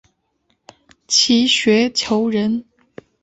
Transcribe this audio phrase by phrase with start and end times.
[1.07, 2.65] 齐学裘人。